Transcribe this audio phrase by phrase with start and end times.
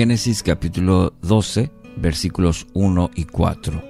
[0.00, 3.82] Génesis capítulo 12, versículos 1 y 4.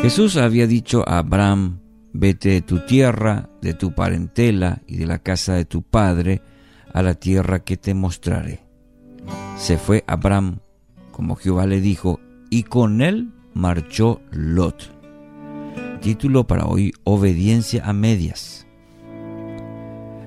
[0.00, 1.80] Jesús había dicho a Abraham,
[2.12, 6.40] vete de tu tierra, de tu parentela y de la casa de tu padre,
[6.92, 8.62] a la tierra que te mostraré.
[9.58, 10.60] Se fue Abraham,
[11.10, 14.88] como Jehová le dijo, y con él marchó Lot.
[16.00, 18.68] Título para hoy, Obediencia a medias.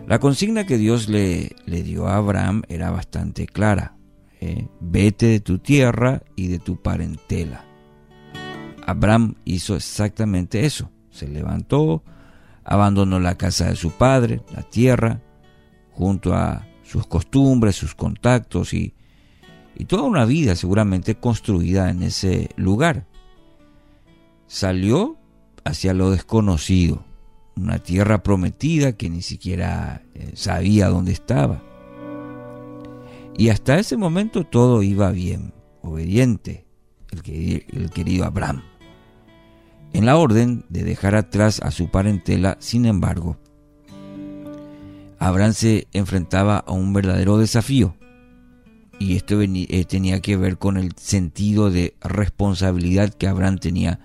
[0.05, 3.96] La consigna que Dios le, le dio a Abraham era bastante clara.
[4.39, 7.65] Eh, vete de tu tierra y de tu parentela.
[8.85, 10.91] Abraham hizo exactamente eso.
[11.09, 12.03] Se levantó,
[12.63, 15.21] abandonó la casa de su padre, la tierra,
[15.91, 18.93] junto a sus costumbres, sus contactos y,
[19.75, 23.07] y toda una vida seguramente construida en ese lugar.
[24.45, 25.17] Salió
[25.65, 27.03] hacia lo desconocido,
[27.55, 31.61] una tierra prometida que ni siquiera eh, sabía dónde estaba.
[33.37, 35.53] Y hasta ese momento todo iba bien,
[35.83, 36.65] obediente,
[37.11, 38.63] el, querido Abraham.
[39.93, 43.37] En la orden de dejar atrás a su parentela, sin embargo,
[45.19, 47.95] Abraham se enfrentaba a un verdadero desafío.
[48.99, 53.99] Y esto eh, tenía que ver con el sentido de responsabilidad que Abraham tenía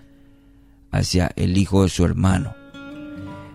[0.91, 2.55] hacia el hijo de su hermano.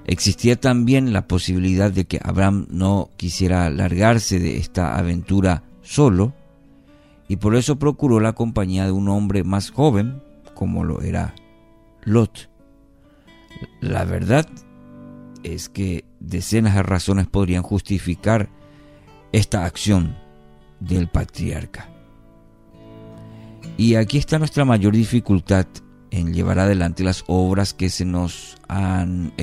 [0.07, 6.33] Existía también la posibilidad de que Abraham no quisiera largarse de esta aventura solo,
[7.27, 10.21] y por eso procuró la compañía de un hombre más joven,
[10.53, 11.33] como lo era
[12.03, 12.49] Lot.
[13.79, 14.47] La verdad
[15.43, 18.49] es que decenas de razones podrían justificar
[19.31, 20.15] esta acción
[20.79, 21.89] del patriarca.
[23.77, 25.67] Y aquí está nuestra mayor dificultad
[26.11, 29.33] en llevar adelante las obras que se nos han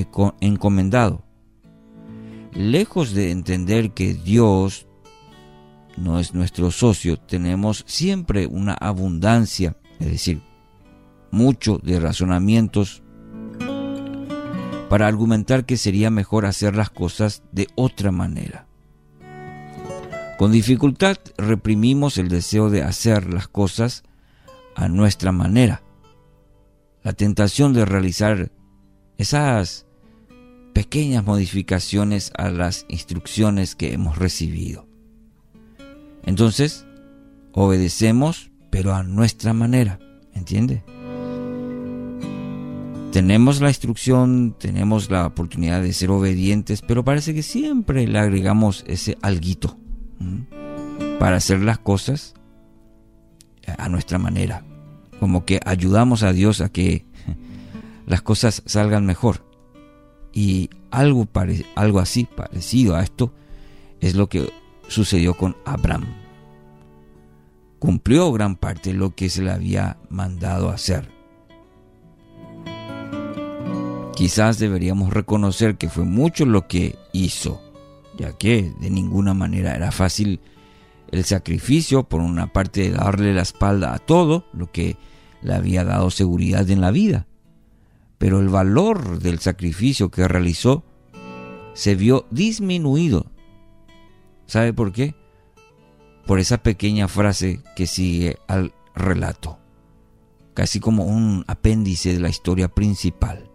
[0.40, 1.24] encomendado.
[2.52, 4.86] Lejos de entender que Dios
[5.96, 10.42] no es nuestro socio, tenemos siempre una abundancia, es decir,
[11.30, 13.02] mucho de razonamientos
[14.88, 18.66] para argumentar que sería mejor hacer las cosas de otra manera.
[20.38, 24.02] Con dificultad reprimimos el deseo de hacer las cosas
[24.74, 25.84] a nuestra manera
[27.04, 28.50] la tentación de realizar
[29.18, 29.86] esas
[30.72, 34.88] pequeñas modificaciones a las instrucciones que hemos recibido.
[36.26, 36.86] Entonces,
[37.52, 39.98] obedecemos, pero a nuestra manera,
[40.34, 40.82] ¿entiende?
[43.12, 48.84] Tenemos la instrucción, tenemos la oportunidad de ser obedientes, pero parece que siempre le agregamos
[48.88, 49.78] ese alguito
[51.20, 52.34] para hacer las cosas
[53.78, 54.64] a nuestra manera
[55.24, 57.06] como que ayudamos a Dios a que
[58.06, 59.42] las cosas salgan mejor.
[60.32, 61.26] Y algo,
[61.76, 63.32] algo así, parecido a esto,
[64.00, 64.50] es lo que
[64.88, 66.06] sucedió con Abraham.
[67.78, 71.10] Cumplió gran parte de lo que se le había mandado hacer.
[74.14, 77.60] Quizás deberíamos reconocer que fue mucho lo que hizo,
[78.16, 80.40] ya que de ninguna manera era fácil
[81.10, 84.96] el sacrificio, por una parte, de darle la espalda a todo lo que
[85.42, 87.26] le había dado seguridad en la vida.
[88.18, 90.84] Pero el valor del sacrificio que realizó
[91.74, 93.26] se vio disminuido.
[94.46, 95.14] ¿Sabe por qué?
[96.26, 99.58] Por esa pequeña frase que sigue al relato,
[100.54, 103.50] casi como un apéndice de la historia principal.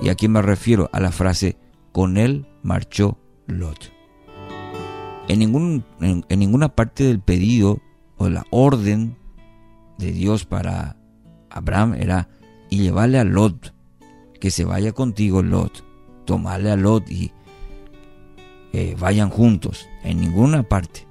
[0.00, 1.56] Y aquí me refiero a la frase,
[1.92, 3.92] con él marchó Lot.
[5.28, 7.80] En, ningún, en, ninguna parte del pedido
[8.16, 9.16] o la orden
[9.98, 10.96] de Dios para
[11.50, 12.28] Abraham era
[12.70, 13.74] y llevarle a Lot,
[14.40, 15.84] que se vaya contigo Lot,
[16.24, 17.32] tomarle a Lot y
[18.72, 21.06] eh, vayan juntos, en ninguna parte.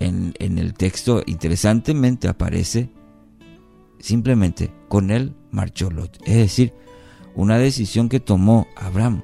[0.00, 2.90] En, en el texto interesantemente aparece
[3.98, 6.72] simplemente con él marchó Lot, es decir,
[7.34, 9.22] una decisión que tomó Abraham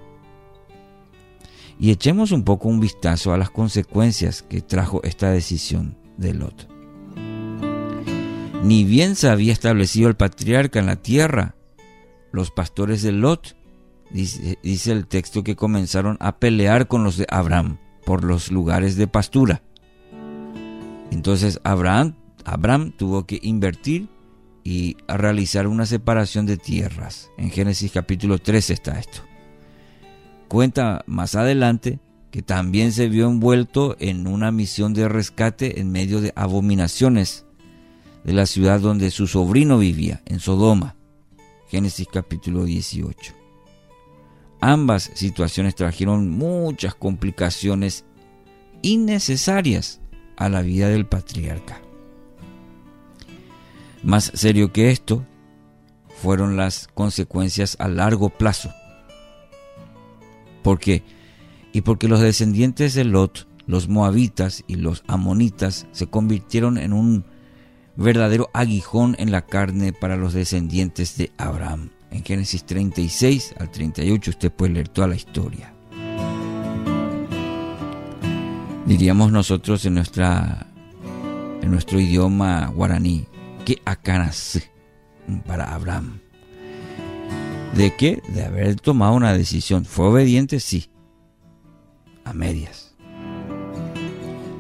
[1.78, 6.69] y echemos un poco un vistazo a las consecuencias que trajo esta decisión de Lot.
[8.62, 11.56] Ni bien se había establecido el patriarca en la tierra,
[12.32, 13.56] los pastores de Lot,
[14.10, 19.06] dice, el texto que comenzaron a pelear con los de Abraham por los lugares de
[19.06, 19.62] pastura.
[21.10, 24.08] Entonces Abraham, Abraham tuvo que invertir
[24.62, 27.30] y realizar una separación de tierras.
[27.36, 29.22] En Génesis capítulo 13 está esto
[30.54, 31.98] cuenta más adelante
[32.30, 37.44] que también se vio envuelto en una misión de rescate en medio de abominaciones
[38.22, 40.94] de la ciudad donde su sobrino vivía, en Sodoma.
[41.68, 43.44] Génesis capítulo 18.
[44.66, 48.06] Ambas situaciones trajeron muchas complicaciones
[48.81, 50.00] innecesarias
[50.38, 51.82] a la vida del patriarca.
[54.02, 55.26] Más serio que esto
[56.22, 58.72] fueron las consecuencias a largo plazo.
[60.62, 61.02] ¿Por qué?
[61.75, 67.26] Y porque los descendientes de Lot, los moabitas y los amonitas se convirtieron en un
[67.96, 71.90] verdadero aguijón en la carne para los descendientes de Abraham.
[72.14, 75.75] En Génesis 36 al 38 usted puede leer toda la historia.
[78.87, 80.69] Diríamos nosotros en, nuestra,
[81.61, 83.26] en nuestro idioma guaraní,
[83.64, 84.62] que acanas
[85.44, 86.20] para Abraham.
[87.75, 88.22] ¿De qué?
[88.28, 89.84] De haber tomado una decisión.
[89.84, 90.61] ¿Fue obediente?
[90.61, 90.90] Sí.
[92.25, 92.94] A medias.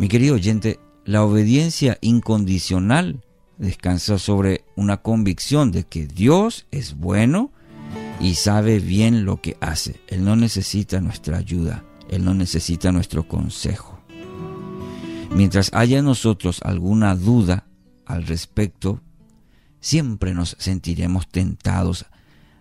[0.00, 3.22] Mi querido oyente, la obediencia incondicional
[3.58, 7.52] descansa sobre una convicción de que Dios es bueno
[8.20, 10.00] y sabe bien lo que hace.
[10.08, 13.98] Él no necesita nuestra ayuda, Él no necesita nuestro consejo.
[15.30, 17.66] Mientras haya en nosotros alguna duda
[18.06, 19.00] al respecto,
[19.80, 22.06] siempre nos sentiremos tentados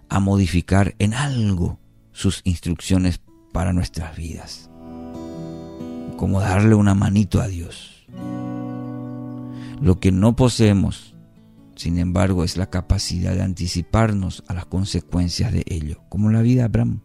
[0.09, 1.79] a modificar en algo
[2.11, 3.19] sus instrucciones
[3.51, 4.69] para nuestras vidas,
[6.17, 7.92] como darle una manito a Dios.
[9.81, 11.15] Lo que no poseemos,
[11.75, 16.61] sin embargo, es la capacidad de anticiparnos a las consecuencias de ello, como la vida
[16.61, 17.01] de Abraham.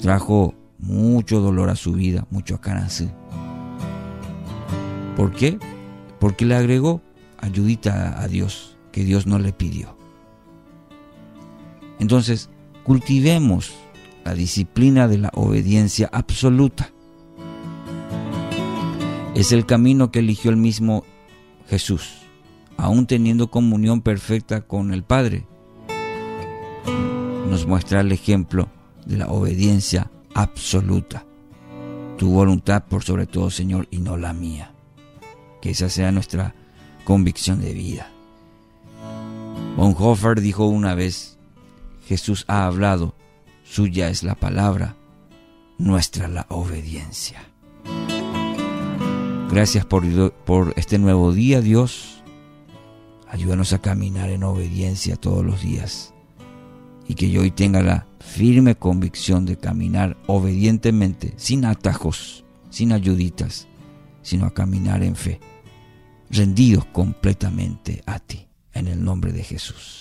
[0.00, 2.88] Trajo mucho dolor a su vida, mucho a
[5.16, 5.58] ¿Por qué?
[6.18, 7.00] Porque le agregó
[7.38, 9.96] ayudita a Dios que Dios no le pidió.
[11.98, 12.50] Entonces,
[12.84, 13.72] cultivemos
[14.24, 16.90] la disciplina de la obediencia absoluta.
[19.34, 21.04] Es el camino que eligió el mismo
[21.68, 22.14] Jesús,
[22.76, 25.46] aún teniendo comunión perfecta con el Padre,
[27.48, 28.68] nos muestra el ejemplo
[29.06, 31.24] de la obediencia absoluta.
[32.18, 34.72] Tu voluntad por sobre todo, Señor, y no la mía.
[35.60, 36.54] Que esa sea nuestra
[37.04, 38.10] convicción de vida.
[39.76, 41.38] Bonhoeffer dijo una vez,
[42.06, 43.14] Jesús ha hablado,
[43.64, 44.96] suya es la palabra,
[45.78, 47.42] nuestra la obediencia.
[49.54, 52.24] Gracias por, por este nuevo día, Dios.
[53.28, 56.12] Ayúdanos a caminar en obediencia todos los días.
[57.06, 63.68] Y que yo hoy tenga la firme convicción de caminar obedientemente, sin atajos, sin ayuditas,
[64.22, 65.38] sino a caminar en fe,
[66.30, 70.00] rendidos completamente a ti, en el nombre de Jesús.